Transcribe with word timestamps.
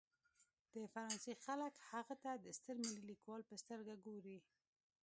د 0.73 0.75
فرانسې 0.93 1.33
خلک 1.45 1.73
هغه 1.91 2.15
ته 2.23 2.31
د 2.43 2.47
ستر 2.57 2.75
ملي 2.83 3.03
لیکوال 3.11 3.41
په 3.49 3.55
سترګه 3.63 3.93
ګوري. 4.05 4.37